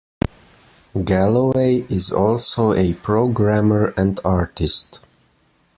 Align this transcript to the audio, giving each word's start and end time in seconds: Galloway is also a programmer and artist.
Galloway 1.03 1.85
is 1.87 2.11
also 2.11 2.73
a 2.73 2.93
programmer 2.95 3.93
and 3.95 4.19
artist. 4.25 5.01